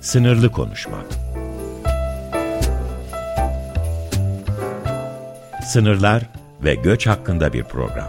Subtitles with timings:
[0.00, 1.04] Sınırlı konuşmak.
[5.64, 6.22] Sınırlar
[6.64, 8.08] ve göç hakkında bir program.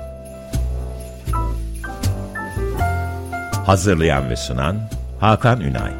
[3.65, 4.77] Hazırlayan ve sunan
[5.19, 5.91] Hakan Ünay.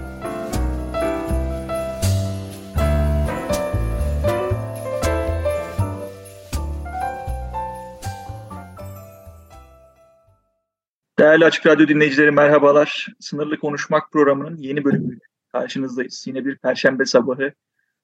[11.20, 13.08] Değerli Açık Radyo dinleyicileri merhabalar.
[13.20, 15.18] Sınırlı Konuşmak programının yeni bölümü
[15.54, 16.24] karşınızdayız.
[16.28, 17.54] Yine bir perşembe sabahı,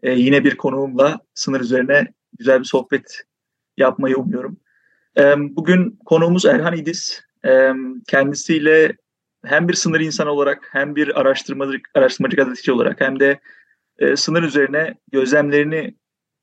[0.04, 3.24] e, yine bir konuğumla sınır üzerine güzel bir sohbet
[3.78, 4.58] yapmayı umuyorum.
[5.18, 7.24] E, bugün konuğumuz Erhan İdiz.
[7.46, 7.72] E,
[8.08, 8.98] kendisiyle
[9.46, 13.40] hem bir sınır insanı olarak hem bir araştırmacı, araştırmacı gazeteci olarak hem de
[14.00, 15.96] e, sınır üzerine gözlemlerini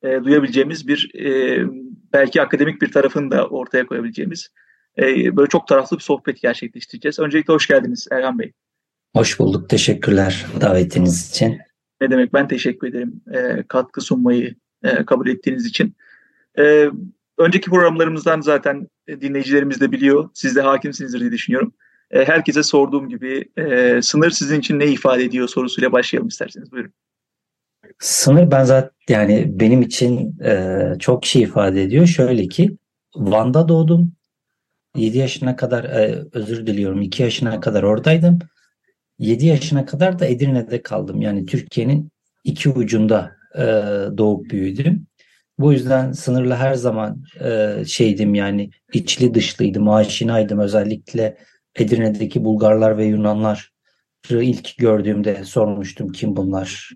[0.03, 1.65] e, duyabileceğimiz bir e,
[2.13, 4.49] belki akademik bir tarafını da ortaya koyabileceğimiz
[4.99, 7.19] e, böyle çok taraflı bir sohbet gerçekleştireceğiz.
[7.19, 8.53] Öncelikle hoş geldiniz Erhan Bey.
[9.15, 9.69] Hoş bulduk.
[9.69, 11.59] Teşekkürler davetiniz için.
[12.01, 15.97] Ne demek ben teşekkür ederim e, katkı sunmayı e, kabul ettiğiniz için.
[16.59, 16.91] E,
[17.39, 20.31] önceki programlarımızdan zaten dinleyicilerimiz de biliyor.
[20.35, 21.73] Siz de hakimsinizdir diye düşünüyorum.
[22.11, 26.73] E, herkese sorduğum gibi e, sınır sizin için ne ifade ediyor sorusuyla başlayalım isterseniz.
[26.73, 26.93] Buyurun.
[27.99, 32.07] Sınır ben zaten yani benim için e, çok şey ifade ediyor.
[32.07, 32.77] Şöyle ki
[33.17, 34.13] Van'da doğdum.
[34.97, 38.39] 7 yaşına kadar e, özür diliyorum 2 yaşına kadar oradaydım.
[39.19, 41.21] 7 yaşına kadar da Edirne'de kaldım.
[41.21, 42.11] Yani Türkiye'nin
[42.45, 43.63] iki ucunda e,
[44.19, 45.07] doğup büyüdüm.
[45.59, 50.59] Bu yüzden sınırla her zaman e, şeydim yani içli dışlıydım, aşinaydım.
[50.59, 51.37] Özellikle
[51.77, 53.73] Edirne'deki Bulgarlar ve Yunanlar
[54.31, 56.91] ilk gördüğümde sormuştum kim bunlar.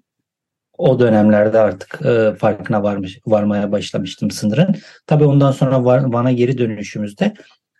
[0.78, 4.74] O dönemlerde artık e, farkına varmış, varmaya başlamıştım sınırın.
[5.06, 7.34] Tabii ondan sonra Van'a geri dönüşümüzde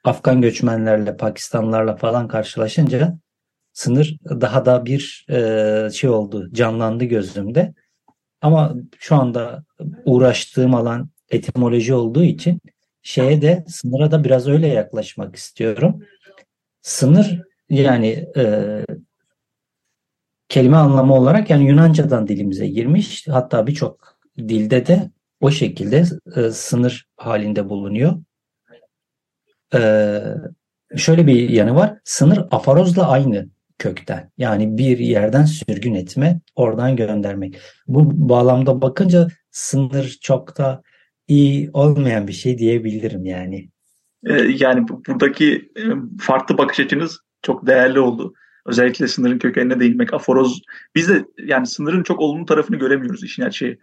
[0.05, 3.19] Afgan göçmenlerle, Pakistanlarla falan karşılaşınca
[3.79, 7.75] sınır daha da bir e, şey oldu, canlandı gözümde.
[8.41, 9.65] Ama şu anda
[10.05, 12.61] uğraştığım alan etimoloji olduğu için
[13.03, 16.03] şeye de sınıra da biraz öyle yaklaşmak istiyorum.
[16.83, 18.84] Sınır yani e,
[20.49, 23.28] kelime anlamı olarak yani Yunanca'dan dilimize girmiş.
[23.28, 25.10] Hatta birçok dilde de
[25.41, 26.05] o şekilde
[26.37, 28.22] e, sınır halinde bulunuyor.
[29.75, 29.81] E,
[30.97, 31.99] şöyle bir yanı var.
[32.05, 34.31] Sınır afarozla aynı kökten.
[34.39, 37.59] Yani bir yerden sürgün etme, oradan göndermek.
[37.87, 40.83] Bu bağlamda bakınca sınır çok da
[41.28, 43.69] iyi olmayan bir şey diyebilirim yani.
[44.27, 45.83] Ee, yani buradaki e,
[46.21, 48.34] farklı bakış açınız çok değerli oldu.
[48.66, 50.62] Özellikle sınırın kökenine değinmek, aforoz.
[50.95, 53.78] Biz de yani sınırın çok olumlu tarafını göremiyoruz işin gerçeği.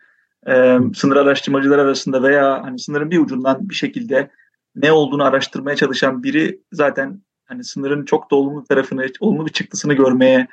[0.47, 4.31] Ee, sınır araştırmacılar arasında veya hani sınırın bir ucundan bir şekilde
[4.75, 9.93] ne olduğunu araştırmaya çalışan biri zaten hani sınırın çok da olumlu tarafını, olumlu bir çıktısını
[9.93, 10.47] görmeye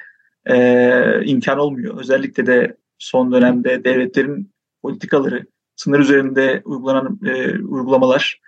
[0.47, 2.01] e, imkan olmuyor.
[2.01, 8.41] Özellikle de son dönemde devletlerin politikaları, sınır üzerinde uygulanan e, uygulamalar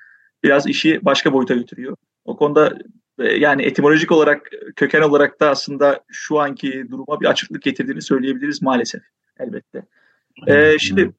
[0.42, 1.96] biraz işi başka boyuta götürüyor.
[2.24, 2.78] O konuda
[3.18, 8.62] e, yani etimolojik olarak, köken olarak da aslında şu anki duruma bir açıklık getirdiğini söyleyebiliriz
[8.62, 9.02] maalesef
[9.38, 9.82] elbette.
[10.46, 11.12] E, şimdi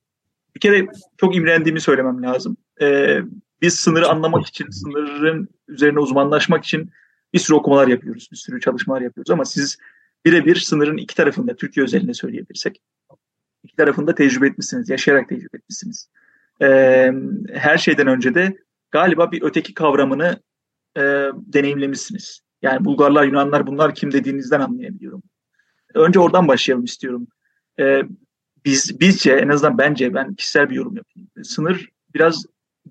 [0.56, 0.88] bir kere
[1.18, 2.57] çok imrendiğimi söylemem lazım.
[2.81, 3.19] E,
[3.62, 6.92] biz sınırı anlamak için, sınırın üzerine uzmanlaşmak için
[7.35, 9.78] bir sürü okumalar yapıyoruz, bir sürü çalışmalar yapıyoruz ama siz
[10.25, 12.81] birebir sınırın iki tarafında, Türkiye özelinde söyleyebilirsek,
[13.63, 16.09] iki tarafında tecrübe etmişsiniz, yaşayarak tecrübe etmişsiniz.
[16.62, 17.12] Ee,
[17.53, 18.57] her şeyden önce de
[18.91, 20.40] galiba bir öteki kavramını
[20.97, 21.01] e,
[21.35, 22.41] deneyimlemişsiniz.
[22.62, 25.24] Yani Bulgarlar, Yunanlar bunlar kim dediğinizden anlayabiliyorum.
[25.94, 27.28] Önce oradan başlayalım istiyorum.
[27.79, 28.01] Ee,
[28.66, 31.29] biz bizce en azından bence ben kişisel bir yorum yapayım.
[31.44, 32.45] Sınır biraz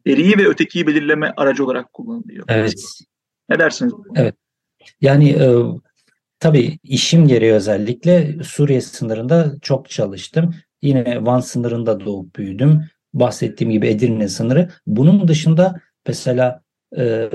[0.07, 2.45] deriyi ve ötekiyi belirleme aracı olarak kullanılıyor.
[2.49, 3.05] Evet.
[3.49, 3.93] Ne dersiniz?
[4.17, 4.35] Evet.
[5.01, 5.49] Yani e,
[6.41, 10.55] tabii işim gereği özellikle Suriye sınırında çok çalıştım.
[10.83, 12.85] Yine Van sınırında doğup büyüdüm.
[13.15, 14.69] Bahsettiğim gibi Edirne sınırı.
[14.87, 16.63] Bunun dışında mesela
[16.99, 17.29] e,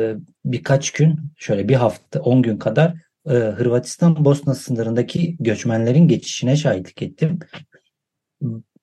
[0.45, 2.93] birkaç gün, şöyle bir hafta, 10 gün kadar
[3.25, 7.39] e, Hırvatistan-Bosna sınırındaki göçmenlerin geçişine şahitlik ettim.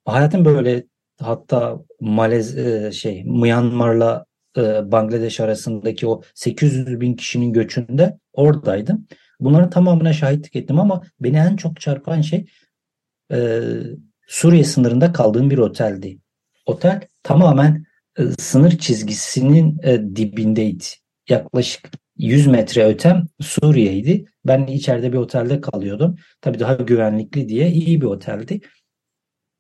[0.05, 0.85] Hayatım böyle
[1.21, 4.26] hatta Malez e, şey Myanmar'la
[4.57, 9.07] e, Bangladeş arasındaki o 800 bin kişinin göçünde oradaydım.
[9.41, 12.47] Bunların tamamına şahitlik ettim ama beni en çok çarpan şey
[13.33, 13.61] e,
[14.27, 16.19] Suriye sınırında kaldığım bir oteldi.
[16.67, 17.87] Otel tamamen
[18.19, 20.85] e, sınır çizgisinin e, dibindeydi.
[21.29, 24.25] Yaklaşık 100 metre ötem Suriye'ydi.
[24.45, 26.17] Ben içeride bir otelde kalıyordum.
[26.41, 28.61] Tabii daha güvenlikli diye iyi bir oteldi.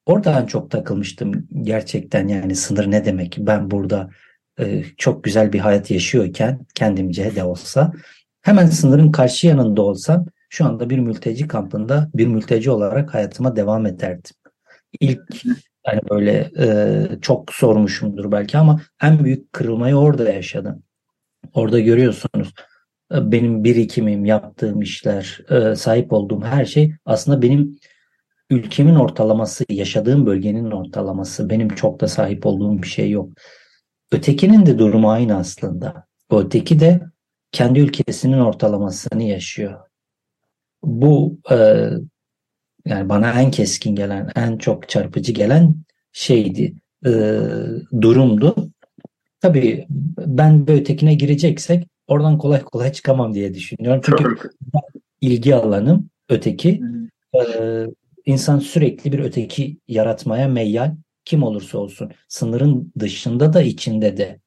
[0.06, 3.36] Oradan çok takılmıştım gerçekten yani sınır ne demek?
[3.38, 4.10] Ben burada
[4.60, 7.92] e, çok güzel bir hayat yaşıyorken kendimce de olsa
[8.42, 13.86] hemen sınırın karşı yanında olsam şu anda bir mülteci kampında bir mülteci olarak hayatıma devam
[13.86, 14.36] ederdim.
[15.00, 15.44] İlk
[15.86, 20.82] yani böyle e, çok sormuşumdur belki ama en büyük kırılmayı orada yaşadım.
[21.54, 22.54] Orada görüyorsunuz
[23.14, 27.78] e, benim birikimim, yaptığım işler, e, sahip olduğum her şey aslında benim
[28.50, 31.50] ülkemin ortalaması, yaşadığım bölgenin ortalaması.
[31.50, 33.28] Benim çok da sahip olduğum bir şey yok.
[34.12, 36.06] Ötekinin de durumu aynı aslında.
[36.30, 37.00] O öteki de
[37.52, 39.80] kendi ülkesinin ortalamasını yaşıyor.
[40.82, 41.56] Bu e,
[42.84, 45.74] yani bana en keskin gelen, en çok çarpıcı gelen
[46.12, 46.74] şeydi,
[47.06, 47.10] e,
[48.00, 48.70] durumdu.
[49.40, 49.86] Tabii
[50.18, 54.00] ben bir ötekine gireceksek oradan kolay kolay çıkamam diye düşünüyorum.
[54.04, 54.36] Çünkü
[55.20, 56.80] ilgi alanım öteki.
[57.34, 57.86] Ee,
[58.26, 62.12] insan sürekli bir öteki yaratmaya meyyal kim olursa olsun.
[62.28, 64.40] Sınırın dışında da içinde de.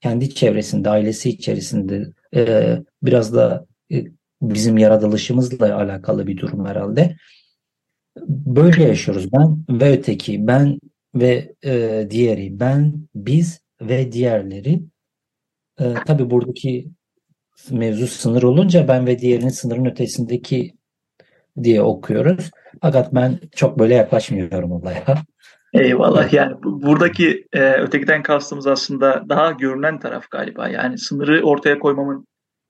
[0.00, 4.04] Kendi çevresinde, ailesi içerisinde e, biraz da e,
[4.42, 7.16] bizim yaratılışımızla alakalı bir durum herhalde.
[8.28, 9.32] Böyle yaşıyoruz.
[9.32, 10.80] Ben ve öteki, ben
[11.14, 14.82] ve e, diğeri, ben, biz ve diğerleri.
[15.80, 16.90] E, tabii buradaki
[17.70, 20.74] mevzu sınır olunca ben ve diğerinin sınırın ötesindeki
[21.62, 22.50] diye okuyoruz.
[22.82, 25.04] Fakat ben çok böyle yaklaşmıyorum olaya.
[25.72, 30.68] Eyvallah yani buradaki e, ötekiden kastımız aslında daha görünen taraf galiba.
[30.68, 32.26] Yani sınırı ortaya koymamın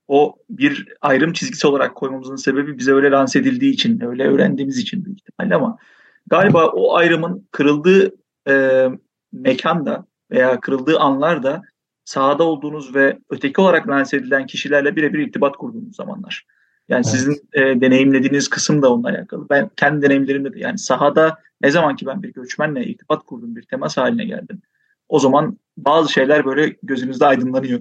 [0.08, 5.04] o bir ayrım çizgisi olarak koymamızın sebebi bize öyle lanse edildiği için, öyle öğrendiğimiz için
[5.04, 5.78] büyük ihtimalle ama
[6.26, 8.10] galiba o ayrımın kırıldığı
[8.48, 8.86] e,
[9.32, 11.62] mekanda veya kırıldığı anlarda
[12.04, 16.44] sahada olduğunuz ve öteki olarak lanse edilen kişilerle birebir irtibat kurduğunuz zamanlar.
[16.88, 17.06] Yani evet.
[17.06, 19.48] sizin e, deneyimlediğiniz kısım da onunla alakalı.
[19.50, 23.62] Ben kendi deneyimlerimde de yani sahada ne zaman ki ben bir göçmenle irtibat kurdum, bir
[23.62, 24.62] temas haline geldim.
[25.08, 27.80] O zaman bazı şeyler böyle gözünüzde aydınlanıyor.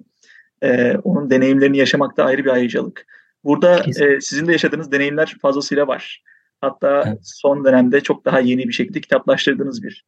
[0.61, 3.05] E, onun deneyimlerini yaşamak da ayrı bir ayrıcalık.
[3.43, 6.23] Burada e, sizin de yaşadığınız deneyimler fazlasıyla var.
[6.61, 7.19] Hatta evet.
[7.23, 10.05] son dönemde çok daha yeni bir şekilde kitaplaştırdığınız bir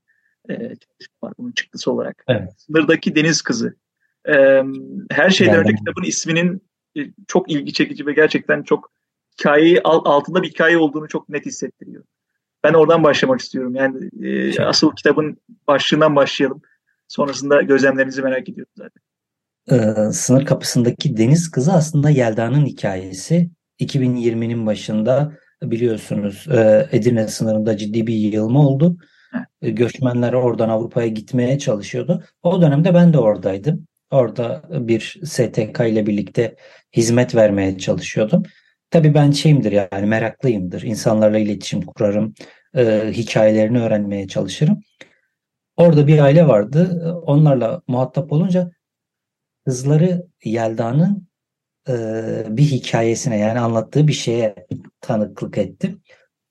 [0.50, 2.24] e, çalışma var bunun çıktısı olarak.
[2.28, 2.50] Evet.
[2.58, 3.76] Sınırdaki Deniz Kızı.
[4.28, 4.64] E,
[5.12, 6.62] her şeyden önce kitabın isminin
[7.28, 8.92] çok ilgi çekici ve gerçekten çok
[9.40, 12.04] hikayeyi altında bir hikaye olduğunu çok net hissettiriyor.
[12.64, 13.76] Ben oradan başlamak istiyorum.
[13.76, 15.38] Yani e, asıl kitabın
[15.68, 16.62] başlığından başlayalım.
[17.08, 19.02] Sonrasında gözlemlerinizi merak ediyorum zaten.
[19.72, 23.50] Ee, sınır kapısındaki deniz kızı aslında Yelda'nın hikayesi.
[23.80, 28.98] 2020'nin başında biliyorsunuz e, Edirne sınırında ciddi bir yığılma oldu.
[29.34, 29.78] Evet.
[29.78, 32.24] Göçmenler oradan Avrupa'ya gitmeye çalışıyordu.
[32.44, 33.88] O dönemde ben de oradaydım.
[34.12, 36.56] Orada bir STK ile birlikte
[36.96, 38.44] hizmet vermeye çalışıyordum.
[38.92, 40.82] Tabii ben şeyimdir yani meraklıyımdır.
[40.82, 42.34] İnsanlarla iletişim kurarım.
[42.76, 44.82] E, hikayelerini öğrenmeye çalışırım.
[45.78, 47.04] Orada bir aile vardı.
[47.26, 48.72] Onlarla muhatap olunca
[49.66, 51.28] kızları Yelda'nın
[51.90, 51.94] e,
[52.50, 54.56] bir hikayesine yani anlattığı bir şeye
[55.02, 56.02] tanıklık ettim.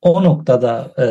[0.02, 1.06] O noktada e,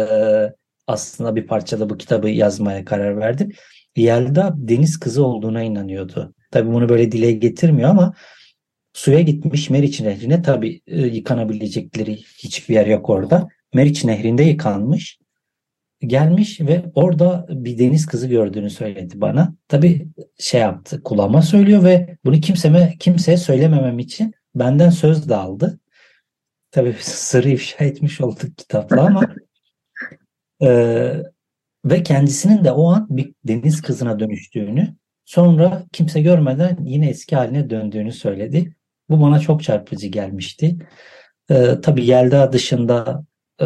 [0.87, 3.51] aslında bir parçada bu kitabı yazmaya karar verdim.
[3.95, 6.33] Yelda deniz kızı olduğuna inanıyordu.
[6.51, 8.13] Tabii bunu böyle dile getirmiyor ama
[8.93, 13.47] suya gitmiş Meriç Nehri'ne tabii e, yıkanabilecekleri hiçbir yer yok orada.
[13.73, 15.19] Meriç Nehri'nde yıkanmış.
[16.01, 19.55] Gelmiş ve orada bir deniz kızı gördüğünü söyledi bana.
[19.67, 20.07] Tabii
[20.39, 25.79] şey yaptı kulağıma söylüyor ve bunu kimseme, kimseye söylememem için benden söz de aldı.
[26.71, 29.35] Tabii sırrı ifşa etmiş olduk kitapla ama
[30.63, 30.69] e,
[31.85, 34.95] ve kendisinin de o an bir deniz kızına dönüştüğünü
[35.27, 38.75] Sonra kimse görmeden yine eski haline döndüğünü söyledi.
[39.09, 40.77] Bu bana çok çarpıcı gelmişti.
[41.49, 43.25] Ee, tabii Yelda dışında
[43.61, 43.65] e,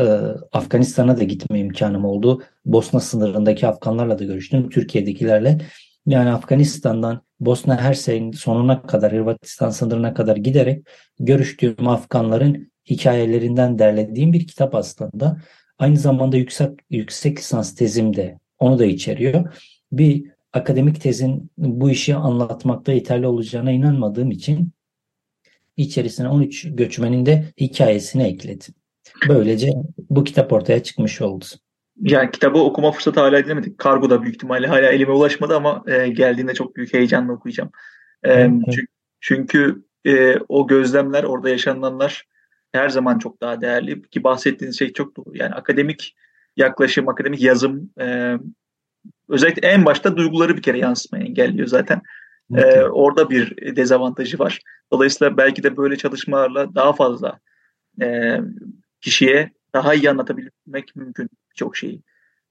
[0.52, 2.44] Afganistan'a da gitme imkanım oldu.
[2.66, 5.58] Bosna sınırındaki Afganlarla da görüştüm, Türkiye'dekilerle.
[6.06, 10.88] Yani Afganistan'dan Bosna Hersey'in sonuna kadar, Hırvatistan sınırına kadar giderek
[11.20, 15.38] görüştüğüm Afganların hikayelerinden derlediğim bir kitap aslında.
[15.78, 19.54] Aynı zamanda yüksek yüksek lisans tezim de onu da içeriyor.
[19.92, 24.72] Bir akademik tezin bu işi anlatmakta yeterli olacağına inanmadığım için
[25.78, 28.76] içerisine 13 göçmenin de hikayesini ekledim.
[29.28, 29.70] Böylece
[30.10, 31.46] bu kitap ortaya çıkmış oldu.
[32.02, 33.78] Yani kitabı okuma fırsatı hala edinemedik.
[33.78, 37.72] Kargo da büyük ihtimalle hala elime ulaşmadı ama e, geldiğinde çok büyük heyecanla okuyacağım.
[38.24, 38.52] E, evet.
[38.66, 38.88] Çünkü,
[39.20, 42.28] çünkü e, o gözlemler, orada yaşananlar
[42.72, 44.02] her zaman çok daha değerli.
[44.02, 45.38] Ki bahsettiğiniz şey çok doğru.
[45.38, 46.16] Yani akademik
[46.58, 48.38] yaklaşım, akademik yazım e,
[49.32, 52.02] özellikle en başta duyguları bir kere yansıtmayı engelliyor zaten.
[52.56, 54.60] Ee, orada bir dezavantajı var.
[54.92, 57.40] Dolayısıyla belki de böyle çalışmalarla daha fazla
[58.02, 58.38] e,
[59.02, 62.02] kişiye daha iyi anlatabilmek mümkün çok şeyi.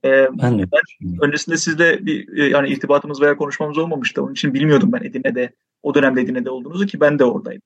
[0.04, 0.64] Ee, ben, de.
[0.72, 4.22] ben öncesinde sizle bir e, yani irtibatımız veya konuşmamız olmamıştı.
[4.22, 7.62] Onun için bilmiyordum ben Edirne'de o dönemde Edirne'de olduğunuzu ki ben de oradaydım.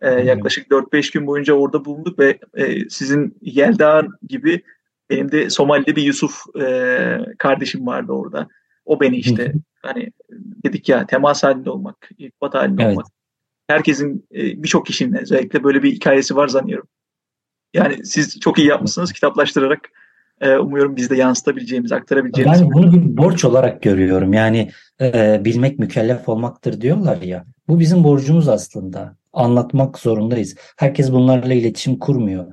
[0.00, 4.62] E, yaklaşık 4-5 gün boyunca orada bulunduk ve e, sizin Yelda gibi
[5.10, 8.48] benim de Somali'de bir Yusuf e, kardeşim vardı orada.
[8.84, 10.12] O beni işte hani
[10.64, 12.92] dedik ya temas halinde olmak, irtibat halinde evet.
[12.92, 13.06] olmak.
[13.68, 16.88] Herkesin e, birçok kişinin özellikle böyle bir hikayesi var zannıyorum.
[17.74, 19.90] Yani siz çok iyi yapmışsınız kitaplaştırarak
[20.40, 22.62] e, umuyorum biz de yansıtabileceğimiz, aktarabileceğimiz.
[22.62, 24.32] Ben bunu bir borç olarak görüyorum.
[24.32, 24.70] Yani
[25.00, 27.44] e, bilmek mükellef olmaktır diyorlar ya.
[27.68, 29.16] Bu bizim borcumuz aslında.
[29.32, 30.56] Anlatmak zorundayız.
[30.76, 32.46] Herkes bunlarla iletişim kurmuyor.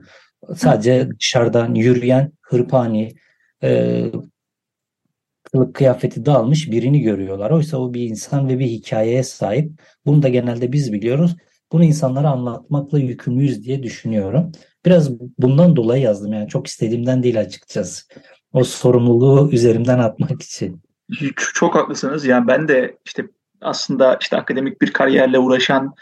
[0.55, 3.15] Sadece dışarıdan yürüyen hırpani,
[3.63, 4.03] e,
[5.43, 7.51] kılık kıyafeti dağılmış birini görüyorlar.
[7.51, 9.71] Oysa o bir insan ve bir hikayeye sahip.
[10.05, 11.35] Bunu da genelde biz biliyoruz.
[11.71, 14.51] Bunu insanlara anlatmakla yükümlüyüz diye düşünüyorum.
[14.85, 18.03] Biraz bundan dolayı yazdım yani çok istediğimden değil açıkçası.
[18.53, 20.81] O sorumluluğu üzerimden atmak için.
[21.35, 22.25] Çok haklısınız.
[22.25, 23.25] Yani ben de işte
[23.61, 25.93] aslında işte akademik bir kariyerle uğraşan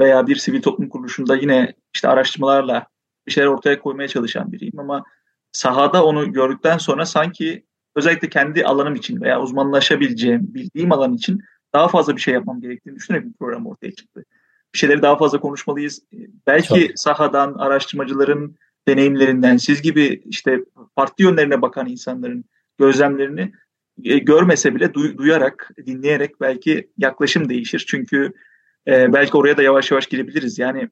[0.00, 2.86] veya bir sivil toplum kuruluşunda yine işte araştırmalarla
[3.26, 5.04] bir şeyler ortaya koymaya çalışan biriyim ama
[5.52, 7.64] sahada onu gördükten sonra sanki
[7.96, 11.40] özellikle kendi alanım için veya uzmanlaşabileceğim, bildiğim alan için
[11.72, 14.24] daha fazla bir şey yapmam gerektiğini düşünerek bir program ortaya çıktı.
[14.74, 16.02] Bir şeyleri daha fazla konuşmalıyız.
[16.46, 16.98] Belki Çok.
[16.98, 18.56] sahadan, araştırmacıların
[18.88, 22.44] deneyimlerinden, siz gibi işte farklı yönlerine bakan insanların
[22.78, 23.52] gözlemlerini
[24.04, 27.84] e, görmese bile duy, duyarak, dinleyerek belki yaklaşım değişir.
[27.88, 28.32] Çünkü
[28.88, 30.58] e, belki oraya da yavaş yavaş girebiliriz.
[30.58, 30.90] Yani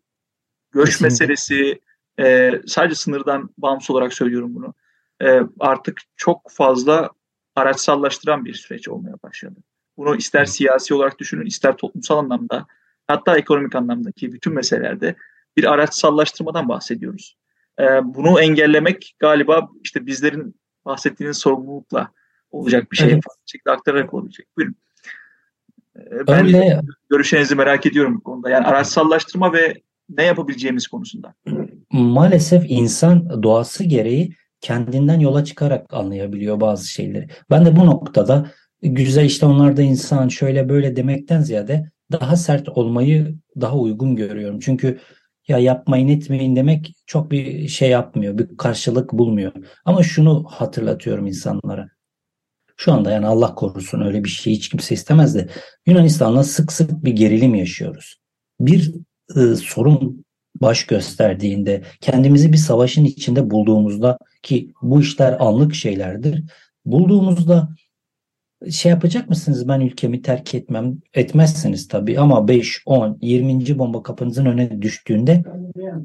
[0.72, 1.04] göç Kesinlikle.
[1.04, 1.80] meselesi
[2.18, 4.74] e, sadece sınırdan bağımsız olarak söylüyorum bunu
[5.22, 7.10] e, artık çok fazla
[7.56, 9.60] araçsallaştıran bir süreç olmaya başladı.
[9.96, 12.66] Bunu ister siyasi olarak düşünün, ister toplumsal anlamda,
[13.06, 15.16] hatta ekonomik anlamdaki bütün meselelerde
[15.56, 17.36] bir araçsallaştırmadan bahsediyoruz.
[17.80, 22.10] E, bunu engellemek galiba işte bizlerin bahsettiğiniz sorumlulukla
[22.50, 23.12] olacak bir şey.
[23.12, 23.22] Evet.
[23.46, 24.46] Şekilde aktararak olabilecek.
[24.56, 24.76] Buyurun.
[26.28, 26.80] Ben Öyle.
[27.10, 28.50] görüşlerinizi merak ediyorum bu konuda.
[28.50, 29.74] Yani araçsallaştırma ve
[30.08, 31.34] ne yapabileceğimiz konusunda.
[31.92, 37.28] Maalesef insan doğası gereği kendinden yola çıkarak anlayabiliyor bazı şeyleri.
[37.50, 38.50] Ben de bu noktada
[38.82, 44.60] güzel işte onlar da insan şöyle böyle demekten ziyade daha sert olmayı daha uygun görüyorum.
[44.60, 44.98] Çünkü
[45.48, 49.52] ya yapmayın etmeyin demek çok bir şey yapmıyor, bir karşılık bulmuyor.
[49.84, 51.88] Ama şunu hatırlatıyorum insanlara.
[52.76, 55.48] Şu anda yani Allah korusun öyle bir şey hiç kimse istemez de
[55.86, 58.16] Yunanistan'la sık sık bir gerilim yaşıyoruz.
[58.60, 58.94] Bir
[59.36, 60.24] e, sorun
[60.60, 66.44] baş gösterdiğinde, kendimizi bir savaşın içinde bulduğumuzda ki bu işler anlık şeylerdir.
[66.84, 67.68] Bulduğumuzda
[68.70, 73.78] şey yapacak mısınız ben ülkemi terk etmem etmezsiniz tabii ama 5, 10, 20.
[73.78, 75.44] bomba kapınızın önüne düştüğünde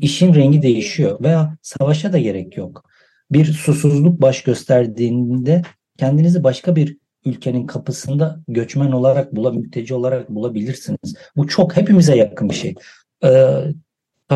[0.01, 2.86] işin rengi değişiyor veya savaşa da gerek yok.
[3.31, 5.62] Bir susuzluk baş gösterdiğinde
[5.98, 11.15] kendinizi başka bir ülkenin kapısında göçmen olarak bula, mülteci olarak bulabilirsiniz.
[11.36, 12.75] Bu çok hepimize yakın bir şey.
[13.24, 13.63] Ee,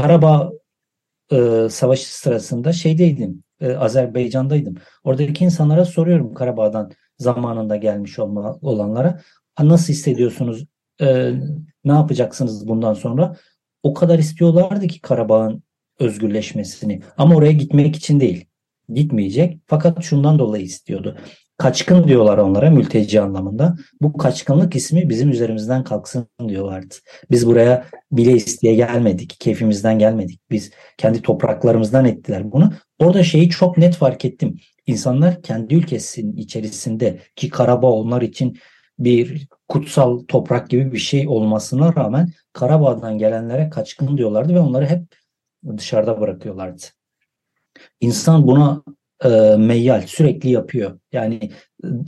[0.01, 0.51] Karabağ
[1.31, 4.75] e, savaşı sırasında şeydeydim, e, Azerbaycan'daydım.
[5.03, 9.21] Oradaki insanlara soruyorum Karabağ'dan zamanında gelmiş olma, olanlara.
[9.59, 10.65] Nasıl hissediyorsunuz?
[11.01, 11.31] E,
[11.85, 13.35] ne yapacaksınız bundan sonra?
[13.83, 15.63] O kadar istiyorlardı ki Karabağ'ın
[15.99, 17.01] özgürleşmesini.
[17.17, 18.45] Ama oraya gitmek için değil.
[18.89, 19.59] Gitmeyecek.
[19.65, 21.17] Fakat şundan dolayı istiyordu.
[21.57, 23.75] Kaçkın diyorlar onlara mülteci anlamında.
[24.01, 26.95] Bu kaçkınlık ismi bizim üzerimizden kalksın diyorlardı.
[27.31, 29.35] Biz buraya bile isteye gelmedik.
[29.39, 30.41] Keyfimizden gelmedik.
[30.51, 32.73] Biz kendi topraklarımızdan ettiler bunu.
[32.99, 34.59] Orada şeyi çok net fark ettim.
[34.87, 38.57] İnsanlar kendi ülkesinin içerisinde ki Karabağ onlar için
[38.99, 45.03] bir kutsal toprak gibi bir şey olmasına rağmen Karabağ'dan gelenlere kaçkın diyorlardı ve onları hep
[45.77, 46.83] dışarıda bırakıyorlardı.
[48.01, 48.83] İnsan buna
[49.23, 50.99] e, meyyal sürekli yapıyor.
[51.11, 51.51] Yani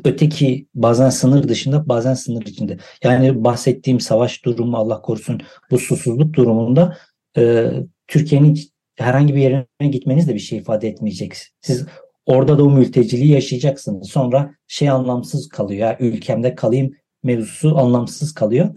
[0.05, 2.77] öteki bazen sınır dışında bazen sınır içinde.
[3.03, 6.97] Yani bahsettiğim savaş durumu Allah korusun bu susuzluk durumunda
[7.37, 7.71] e,
[8.07, 8.59] Türkiye'nin
[8.95, 11.33] herhangi bir yerine gitmeniz de bir şey ifade etmeyecek.
[11.61, 11.85] Siz
[12.25, 14.09] orada da o mülteciliği yaşayacaksınız.
[14.09, 15.79] Sonra şey anlamsız kalıyor.
[15.79, 16.91] Ya, ülkemde kalayım
[17.23, 18.75] mevzusu anlamsız kalıyor.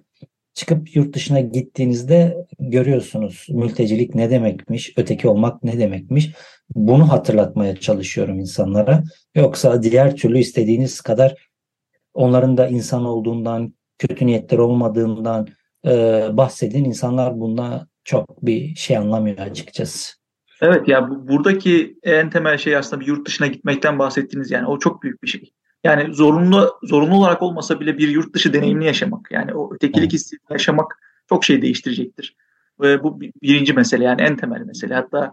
[0.55, 6.31] Çıkıp yurt dışına gittiğinizde görüyorsunuz mültecilik ne demekmiş, öteki olmak ne demekmiş.
[6.75, 9.03] Bunu hatırlatmaya çalışıyorum insanlara.
[9.35, 11.35] Yoksa diğer türlü istediğiniz kadar
[12.15, 15.49] onların da insan olduğundan, kötü niyetleri olmadığından
[15.87, 15.91] e,
[16.33, 16.85] bahsedin.
[16.85, 20.13] İnsanlar bunda çok bir şey anlamıyor açıkçası.
[20.61, 24.79] Evet ya bu, buradaki en temel şey aslında bir yurt dışına gitmekten bahsettiğiniz yani o
[24.79, 25.53] çok büyük bir şey.
[25.85, 30.41] Yani zorunlu zorunlu olarak olmasa bile bir yurt dışı deneyimini yaşamak yani o ötekilik hissini
[30.51, 30.99] yaşamak
[31.29, 32.37] çok şey değiştirecektir.
[32.81, 34.95] Ve bu birinci mesele yani en temel mesele.
[34.95, 35.33] Hatta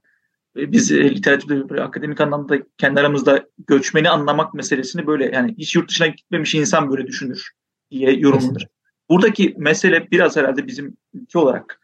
[0.56, 5.90] biz e, literatürde böyle akademik anlamda kendi aramızda göçmeni anlamak meselesini böyle yani hiç yurt
[5.90, 7.52] dışına gitmemiş insan böyle düşünür
[7.92, 8.68] diye yorumlanır.
[9.10, 11.80] Buradaki mesele biraz herhalde bizim ülke olarak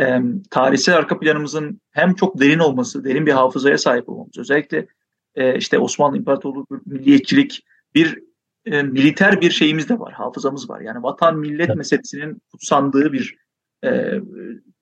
[0.00, 0.18] e,
[0.50, 4.86] tarihsel arka planımızın hem çok derin olması, derin bir hafızaya sahip olmamız, özellikle
[5.34, 8.18] e, işte Osmanlı İmparatorluğu, milliyetçilik, bir
[8.66, 10.80] e, militer bir şeyimiz de var, hafızamız var.
[10.80, 13.36] Yani vatan millet meselesinin kutsandığı bir
[13.84, 14.12] e,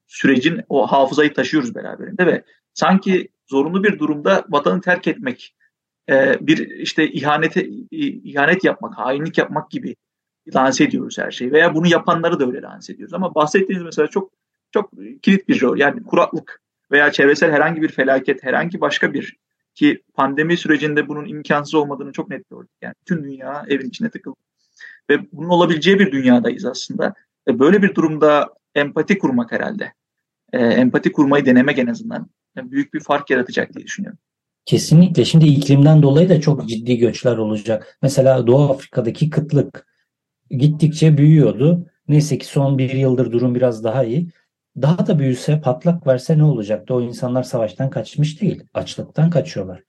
[0.06, 2.44] sürecin o hafızayı taşıyoruz beraberinde ve
[2.76, 5.54] sanki zorunlu bir durumda vatanı terk etmek,
[6.08, 9.96] e, bir işte ihanete ihanet yapmak, hainlik yapmak gibi
[10.54, 13.14] lanse ediyoruz her şeyi veya bunu yapanları da öyle lanse ediyoruz.
[13.14, 14.30] Ama bahsettiğiniz mesela çok
[14.70, 14.92] çok
[15.22, 15.78] kilit bir rol.
[15.78, 16.60] Yani kuraklık
[16.92, 19.36] veya çevresel herhangi bir felaket, herhangi başka bir
[19.74, 22.70] ki pandemi sürecinde bunun imkansız olmadığını çok net gördük.
[22.82, 24.36] Yani tüm dünya evin içine tıkıldı.
[25.10, 27.14] Ve bunun olabileceği bir dünyadayız aslında.
[27.48, 29.92] Ve böyle bir durumda empati kurmak herhalde.
[30.52, 34.18] E, empati kurmayı denemek en azından büyük bir fark yaratacak diye düşünüyorum.
[34.64, 35.24] Kesinlikle.
[35.24, 37.98] Şimdi iklimden dolayı da çok ciddi göçler olacak.
[38.02, 39.86] Mesela Doğu Afrika'daki kıtlık
[40.50, 41.86] gittikçe büyüyordu.
[42.08, 44.30] Neyse ki son bir yıldır durum biraz daha iyi.
[44.82, 46.94] Daha da büyüse, patlak verse ne olacaktı?
[46.94, 49.82] O insanlar savaştan kaçmış değil, açlıktan kaçıyorlar.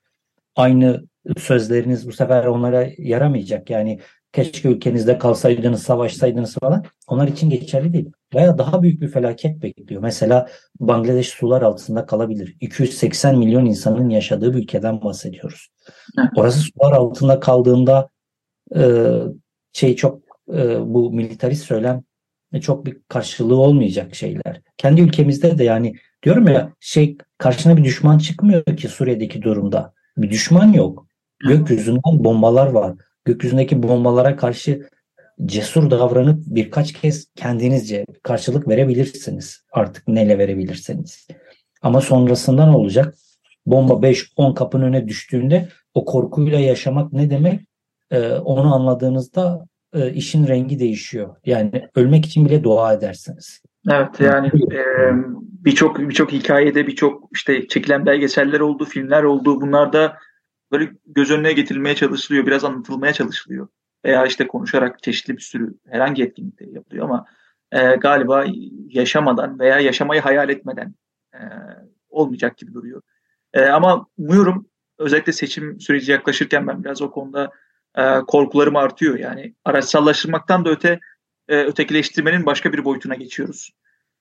[0.56, 1.08] Aynı
[1.38, 3.70] sözleriniz bu sefer onlara yaramayacak.
[3.70, 4.00] Yani
[4.38, 6.86] keşke ülkenizde kalsaydınız, savaşsaydınız falan.
[7.08, 8.12] Onlar için geçerli değil.
[8.36, 10.02] Veya daha büyük bir felaket bekliyor.
[10.02, 10.48] Mesela
[10.80, 12.58] Bangladeş sular altında kalabilir.
[12.62, 15.68] 280 milyon insanın yaşadığı bir ülkeden bahsediyoruz.
[16.36, 18.10] Orası sular altında kaldığında
[18.76, 19.12] e,
[19.74, 20.22] şey çok
[20.54, 22.04] e, bu militarist söylem
[22.62, 24.62] çok bir karşılığı olmayacak şeyler.
[24.78, 29.94] Kendi ülkemizde de yani diyorum ya şey karşına bir düşman çıkmıyor ki Suriye'deki durumda.
[30.18, 31.08] Bir düşman yok.
[31.40, 32.94] Gökyüzünden bombalar var.
[33.28, 34.88] Gökyüzündeki bombalara karşı
[35.46, 39.66] cesur davranıp birkaç kez kendinizce karşılık verebilirsiniz.
[39.72, 41.28] Artık neyle verebilirseniz.
[41.82, 43.14] Ama sonrasında ne olacak?
[43.66, 47.62] Bomba 5-10 kapının önüne düştüğünde o korkuyla yaşamak ne demek?
[48.12, 51.36] Ee, onu anladığınızda e, işin rengi değişiyor.
[51.46, 53.62] Yani ölmek için bile dua edersiniz.
[53.90, 54.82] Evet yani e,
[55.66, 59.62] birçok birçok hikayede birçok işte çekilen belgeseller oldu, filmler oldu.
[59.62, 60.18] Bunlar da
[60.72, 63.68] böyle göz önüne getirilmeye çalışılıyor, biraz anlatılmaya çalışılıyor.
[64.06, 67.26] Veya işte konuşarak çeşitli bir sürü herhangi etkinlikte yapılıyor ama
[67.72, 68.46] e, galiba
[68.90, 70.96] yaşamadan veya yaşamayı hayal etmeden
[71.34, 71.40] e,
[72.10, 73.02] olmayacak gibi duruyor.
[73.54, 77.52] E, ama umuyorum özellikle seçim süreci yaklaşırken ben biraz o konuda
[77.98, 79.20] e, korkularım artıyor.
[79.20, 81.00] Yani araçsallaştırmaktan da öte
[81.48, 83.72] e, ötekileştirmenin başka bir boyutuna geçiyoruz.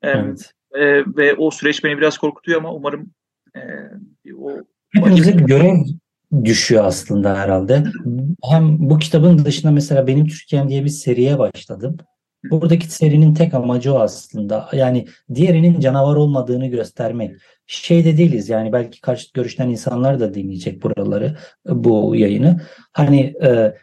[0.03, 0.53] E, evet.
[0.73, 3.11] e, ve o süreç beni biraz korkutuyor ama umarım
[3.57, 3.61] e,
[4.35, 5.77] o Hepimize görev
[6.45, 7.85] düşüyor aslında herhalde.
[8.45, 11.97] Hem bu kitabın dışında mesela Benim Türkiye'm diye bir seriye başladım.
[12.51, 14.69] Buradaki serinin tek amacı o aslında.
[14.73, 17.37] Yani diğerinin canavar olmadığını göstermek.
[17.67, 22.61] Şeyde değiliz yani belki karşı görüşten insanlar da dinleyecek buraları, bu yayını.
[22.93, 23.75] Hani e,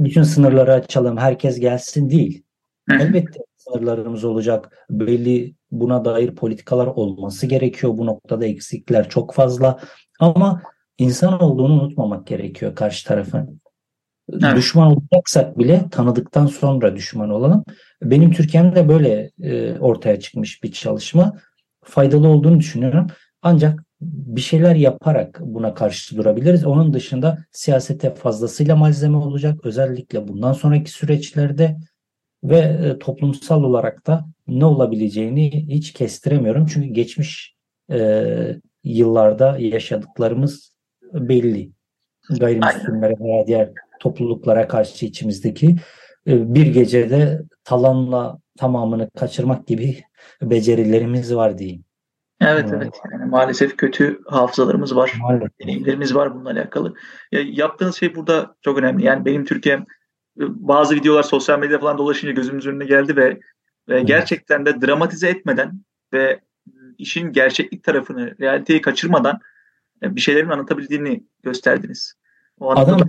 [0.00, 2.42] bütün sınırları açalım, herkes gelsin değil.
[2.90, 4.86] Elbette sınırlarımız olacak.
[4.90, 7.98] Belli buna dair politikalar olması gerekiyor.
[7.98, 9.78] Bu noktada eksikler çok fazla.
[10.20, 10.62] Ama
[10.98, 13.60] insan olduğunu unutmamak gerekiyor karşı tarafın.
[14.32, 14.56] Evet.
[14.56, 17.64] Düşman olacaksak bile tanıdıktan sonra düşman olalım.
[18.02, 21.36] Benim Türkiye'mde böyle e, ortaya çıkmış bir çalışma.
[21.84, 23.06] Faydalı olduğunu düşünüyorum.
[23.42, 26.64] Ancak bir şeyler yaparak buna karşı durabiliriz.
[26.64, 29.60] Onun dışında siyasete fazlasıyla malzeme olacak.
[29.64, 31.76] Özellikle bundan sonraki süreçlerde
[32.44, 36.66] ve e, toplumsal olarak da ne olabileceğini hiç kestiremiyorum.
[36.66, 37.54] Çünkü geçmiş
[37.90, 40.77] e, yıllarda yaşadıklarımız
[41.12, 41.70] belli.
[42.40, 45.76] Gayrimüslimlere veya diğer topluluklara karşı içimizdeki
[46.26, 50.00] e, bir gecede talanla tamamını kaçırmak gibi
[50.42, 51.84] becerilerimiz var diyeyim.
[52.40, 52.94] Evet evet.
[53.12, 55.12] Yani maalesef kötü hafızalarımız var.
[55.20, 55.60] Maalesef.
[55.60, 56.94] Deneyimlerimiz var bununla alakalı.
[57.32, 59.04] Ya, yaptığınız şey burada çok önemli.
[59.04, 59.80] Yani benim Türkiye'm
[60.40, 63.40] e, bazı videolar sosyal medyada falan dolaşınca gözümüz önüne geldi ve,
[63.88, 66.40] ve gerçekten de dramatize etmeden ve
[66.98, 69.40] işin gerçeklik tarafını, realiteyi kaçırmadan e,
[70.02, 72.14] bir şeylerin anlatabildiğini gösterdiniz.
[72.60, 73.00] O Adam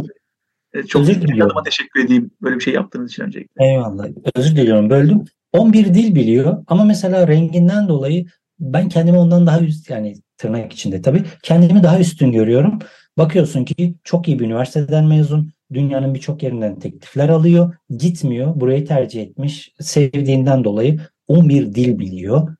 [0.73, 1.63] e, çok özür diliyorum.
[1.63, 3.65] teşekkür edeyim böyle bir şey yaptığınız için öncelikle.
[3.65, 4.07] Eyvallah.
[4.35, 5.23] Özür diliyorum böldüm.
[5.53, 8.25] 11 dil biliyor ama mesela renginden dolayı
[8.59, 12.79] ben kendimi ondan daha üst yani tırnak içinde tabii kendimi daha üstün görüyorum.
[13.17, 15.51] Bakıyorsun ki çok iyi bir üniversiteden mezun.
[15.73, 17.75] Dünyanın birçok yerinden teklifler alıyor.
[17.89, 18.59] Gitmiyor.
[18.59, 19.73] Burayı tercih etmiş.
[19.79, 22.55] Sevdiğinden dolayı 11 dil biliyor.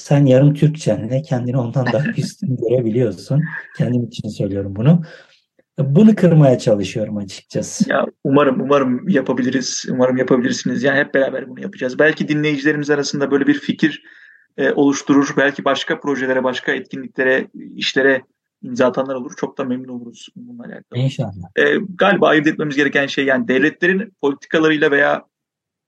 [0.00, 3.42] Sen yarım Türkçenle kendini ondan daha üstün görebiliyorsun.
[3.78, 5.02] Kendim için söylüyorum bunu.
[5.78, 7.90] Bunu kırmaya çalışıyorum açıkçası.
[7.90, 9.86] Ya umarım umarım yapabiliriz.
[9.90, 10.82] Umarım yapabilirsiniz.
[10.82, 11.98] Yani hep beraber bunu yapacağız.
[11.98, 14.02] Belki dinleyicilerimiz arasında böyle bir fikir
[14.56, 15.34] e, oluşturur.
[15.36, 18.22] Belki başka projelere, başka etkinliklere, işlere
[18.62, 19.32] imza atanlar olur.
[19.36, 20.98] Çok da memnun oluruz bununla alakalı.
[20.98, 21.56] İnşallah.
[21.56, 25.24] E, galiba ayırt etmemiz gereken şey yani devletlerin politikalarıyla veya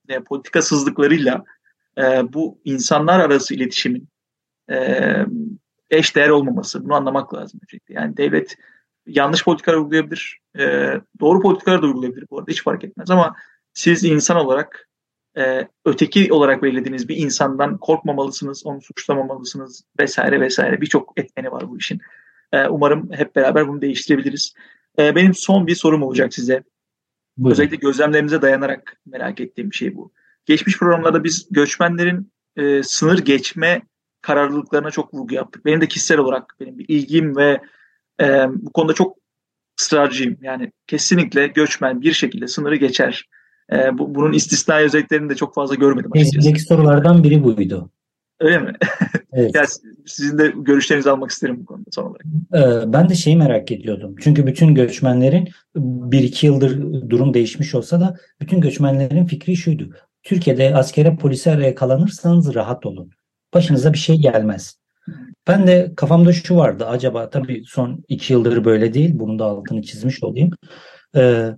[0.09, 1.45] e, politikasızlıklarıyla
[1.99, 4.09] e, bu insanlar arası iletişimin
[4.71, 5.15] e,
[5.91, 6.85] eş değer olmaması.
[6.85, 7.61] Bunu anlamak lazım.
[7.63, 7.95] Öncelikle.
[7.95, 8.57] Yani devlet
[9.07, 10.39] yanlış politikalar uygulayabilir.
[10.59, 12.51] E, doğru politikalar da uygulayabilir bu arada.
[12.51, 13.35] Hiç fark etmez ama
[13.75, 14.89] siz insan olarak
[15.37, 20.81] e, öteki olarak belirlediğiniz bir insandan korkmamalısınız, onu suçlamamalısınız vesaire vesaire.
[20.81, 22.01] Birçok etmeni var bu işin.
[22.53, 24.55] E, umarım hep beraber bunu değiştirebiliriz.
[24.99, 26.63] E, benim son bir sorum olacak size.
[27.37, 27.53] Buyurun.
[27.53, 30.13] Özellikle gözlemlerimize dayanarak merak ettiğim bir şey bu.
[30.47, 33.83] Geçmiş programlarda biz göçmenlerin e, sınır geçme
[34.23, 35.65] kararlılıklarına çok vurgu yaptık.
[35.65, 37.61] Benim de kişisel olarak benim bir ilgim ve
[38.21, 39.17] e, bu konuda çok
[39.81, 40.39] ısrarcıyım.
[40.43, 43.29] Yani kesinlikle göçmen bir şekilde sınırı geçer.
[43.73, 46.39] E, bu, bunun istisnai özelliklerini de çok fazla görmedim açıkçası.
[46.39, 47.91] Ezdeki sorulardan biri buydu.
[48.41, 48.73] Öyle mi?
[49.35, 49.51] Evet.
[49.55, 49.67] yani
[50.07, 52.25] sizin de görüşlerinizi almak isterim bu konuda son olarak.
[52.55, 54.15] Ee, ben de şeyi merak ediyordum.
[54.21, 59.91] Çünkü bütün göçmenlerin bir iki yıldır durum değişmiş olsa da bütün göçmenlerin fikri şuydu.
[60.23, 63.11] Türkiye'de askere polise yakalanırsanız rahat olun.
[63.55, 64.83] Başınıza bir şey gelmez.
[65.49, 66.87] Ben de kafamda şu vardı.
[66.87, 69.11] Acaba tabii son iki yıldır böyle değil.
[69.15, 70.51] Bunun da altını çizmiş olayım.
[71.17, 71.51] Ee,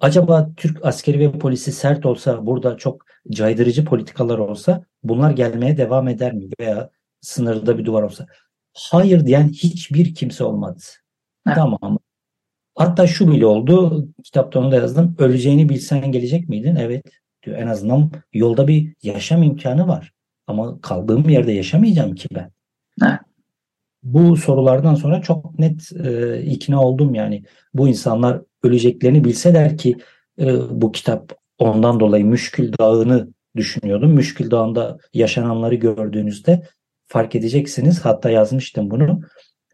[0.00, 6.08] acaba Türk askeri ve polisi sert olsa burada çok caydırıcı politikalar olsa bunlar gelmeye devam
[6.08, 6.48] eder mi?
[6.60, 8.26] Veya sınırda bir duvar olsa.
[8.74, 10.80] Hayır diyen hiçbir kimse olmadı.
[11.44, 11.54] Ha.
[11.54, 11.98] Tamam.
[12.74, 14.06] Hatta şu bile oldu.
[14.24, 15.16] Kitapta onu da yazdım.
[15.18, 16.76] Öleceğini bilsen gelecek miydin?
[16.76, 17.04] Evet
[17.42, 17.58] diyor.
[17.58, 20.12] En azından yolda bir yaşam imkanı var.
[20.46, 22.50] Ama kaldığım yerde yaşamayacağım ki ben.
[23.00, 23.20] Ha.
[24.02, 27.44] Bu sorulardan sonra çok net e, ikna oldum yani.
[27.74, 29.96] Bu insanlar öleceklerini bilseler ki
[30.40, 34.12] e, bu kitap ondan dolayı Müşkül Dağı'nı düşünüyordum.
[34.12, 36.62] Müşkül Dağı'nda yaşananları gördüğünüzde
[37.06, 38.04] fark edeceksiniz.
[38.04, 39.20] Hatta yazmıştım bunu.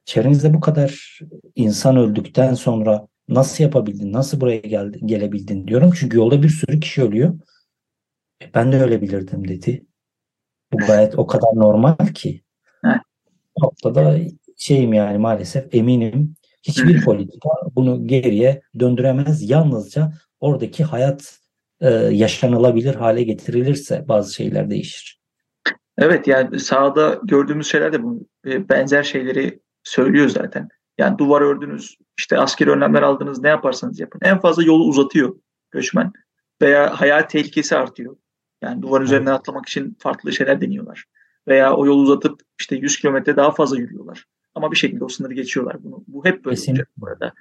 [0.05, 1.19] Çevrenizde bu kadar
[1.55, 5.91] insan öldükten sonra nasıl yapabildin, nasıl buraya geldi, gelebildin diyorum.
[6.01, 7.35] Çünkü yolda bir sürü kişi ölüyor.
[8.55, 9.87] Ben de ölebilirdim dedi.
[10.73, 12.45] Bu gayet o kadar normal ki.
[13.63, 14.17] Noktada
[14.57, 19.51] şeyim yani maalesef eminim hiçbir politika bunu geriye döndüremez.
[19.51, 21.39] Yalnızca oradaki hayat
[21.81, 25.21] e, yaşanılabilir hale getirilirse bazı şeyler değişir.
[25.99, 30.69] Evet yani sahada gördüğümüz şeyler de bu e, benzer şeyleri söylüyor zaten.
[30.99, 34.21] Yani duvar ördünüz, işte askeri önlemler aldınız, ne yaparsanız yapın.
[34.23, 35.37] En fazla yolu uzatıyor
[35.71, 36.13] göçmen
[36.63, 38.17] veya hayat tehlikesi artıyor.
[38.65, 39.07] Yani duvar evet.
[39.07, 41.05] üzerinden atlamak için farklı şeyler deniyorlar.
[41.49, 44.25] Veya o yolu uzatıp işte 100 kilometre daha fazla yürüyorlar.
[44.55, 45.85] Ama bir şekilde o sınırı geçiyorlar.
[45.85, 46.81] Bunu, bu hep böyle Kesinlikle.
[46.81, 47.33] olacak burada.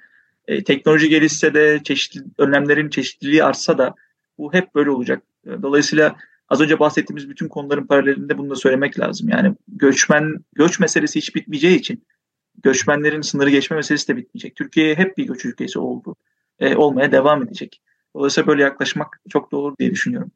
[0.48, 3.94] E, teknoloji gelişse de çeşitli önlemlerin çeşitliliği artsa da
[4.38, 5.22] bu hep böyle olacak.
[5.46, 6.16] E, dolayısıyla
[6.48, 9.28] az önce bahsettiğimiz bütün konuların paralelinde bunu da söylemek lazım.
[9.28, 12.04] Yani göçmen göç meselesi hiç bitmeyeceği için
[12.62, 14.56] göçmenlerin sınırı geçme meselesi de bitmeyecek.
[14.56, 16.16] Türkiye hep bir göç ülkesi oldu.
[16.58, 17.80] E, olmaya devam edecek.
[18.16, 20.30] Dolayısıyla böyle yaklaşmak çok doğru diye düşünüyorum.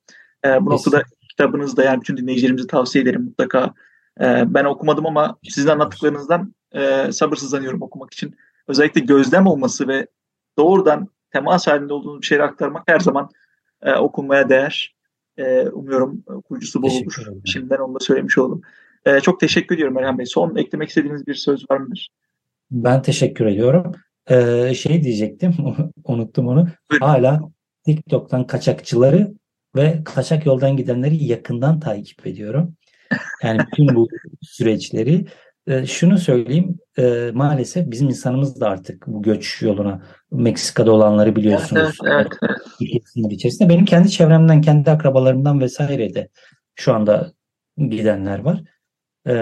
[0.44, 3.74] E, bu noktada kitabınızda yani bütün dinleyicilerimize tavsiye ederim mutlaka.
[4.20, 8.36] E, ben okumadım ama sizin anlattıklarınızdan e, sabırsızlanıyorum okumak için.
[8.68, 10.06] Özellikle gözlem olması ve
[10.58, 13.28] doğrudan temas halinde olduğunuz bir şeyleri aktarmak her zaman
[13.82, 14.94] e, okunmaya değer.
[15.36, 17.26] E, umuyorum okuyucusu bol olur.
[17.44, 18.62] Şimdiden onu da söylemiş oldum.
[19.04, 20.26] E, çok teşekkür ediyorum Erhan Bey.
[20.26, 22.10] Son eklemek istediğiniz bir söz var mıdır?
[22.70, 23.92] Ben teşekkür ediyorum.
[24.30, 25.54] Ee, şey diyecektim,
[26.04, 26.68] unuttum onu.
[26.90, 27.06] Buyurun.
[27.06, 27.40] Hala
[27.84, 29.34] TikTok'tan kaçakçıları
[29.76, 32.74] ve kaçak yoldan gidenleri yakından takip ediyorum.
[33.42, 34.08] Yani bütün bu
[34.42, 35.26] süreçleri
[35.66, 41.98] e, şunu söyleyeyim e, maalesef bizim insanımız da artık bu göç yoluna Meksika'da olanları biliyorsunuz.
[42.04, 42.62] Evet, evet,
[43.16, 43.32] evet.
[43.32, 43.68] içerisinde.
[43.68, 46.28] Benim kendi çevremden, kendi akrabalarımdan vesaire de
[46.74, 47.32] şu anda
[47.78, 48.62] gidenler var.
[49.28, 49.34] E,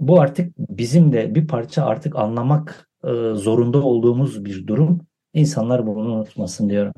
[0.00, 5.06] bu artık bizim de bir parça artık anlamak e, zorunda olduğumuz bir durum.
[5.34, 6.94] İnsanlar bunu unutmasın diyorum.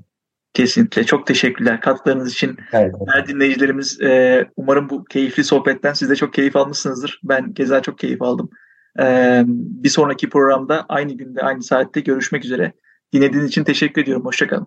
[0.57, 1.05] Kesinlikle.
[1.05, 2.57] Çok teşekkürler katkılarınız için.
[2.73, 2.95] Evet.
[3.09, 7.21] Her dinleyicilerimiz e, umarım bu keyifli sohbetten siz de çok keyif almışsınızdır.
[7.25, 8.51] Ben keza çok keyif aldım.
[9.01, 12.73] E, bir sonraki programda aynı günde aynı saatte görüşmek üzere.
[13.13, 14.25] Dinlediğiniz için teşekkür ediyorum.
[14.25, 14.67] Hoşçakalın.